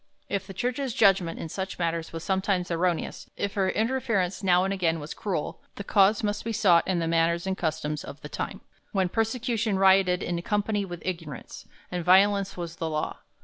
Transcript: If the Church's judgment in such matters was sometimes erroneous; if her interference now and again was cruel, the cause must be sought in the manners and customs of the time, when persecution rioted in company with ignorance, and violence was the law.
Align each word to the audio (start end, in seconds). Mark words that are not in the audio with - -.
If 0.29 0.47
the 0.47 0.53
Church's 0.55 0.95
judgment 0.95 1.37
in 1.39 1.47
such 1.47 1.77
matters 1.77 2.11
was 2.11 2.23
sometimes 2.23 2.71
erroneous; 2.71 3.29
if 3.37 3.53
her 3.53 3.69
interference 3.69 4.41
now 4.41 4.63
and 4.63 4.73
again 4.73 4.99
was 4.99 5.13
cruel, 5.13 5.61
the 5.75 5.83
cause 5.83 6.23
must 6.23 6.43
be 6.43 6.51
sought 6.51 6.87
in 6.87 6.97
the 6.97 7.07
manners 7.07 7.45
and 7.45 7.55
customs 7.55 8.03
of 8.03 8.19
the 8.21 8.27
time, 8.29 8.61
when 8.93 9.09
persecution 9.09 9.77
rioted 9.77 10.23
in 10.23 10.41
company 10.41 10.85
with 10.85 11.03
ignorance, 11.05 11.67
and 11.91 12.03
violence 12.03 12.57
was 12.57 12.77
the 12.77 12.89
law. 12.89 13.19